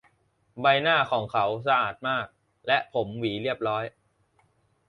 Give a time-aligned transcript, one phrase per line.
[0.61, 2.27] ใบหน้าของเขาสะอาดมาก
[2.67, 3.83] และผมหวีเรียบร้อย